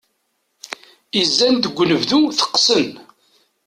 Izan 1.21 1.55
deg 1.63 1.75
unebdu 1.81 2.19
teqqsen. 2.39 2.89